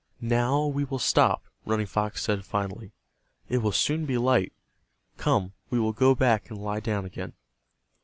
"Now 0.23 0.65
we 0.65 0.83
will 0.83 0.97
stop," 0.97 1.43
Running 1.63 1.85
Fox 1.85 2.23
said, 2.23 2.43
finally, 2.43 2.91
"It 3.47 3.59
will 3.59 3.71
soon 3.71 4.07
be 4.07 4.17
light. 4.17 4.51
Come, 5.17 5.53
we 5.69 5.77
will 5.79 5.93
go 5.93 6.15
back 6.15 6.49
and 6.49 6.59
lie 6.59 6.79
down 6.79 7.05
again." 7.05 7.33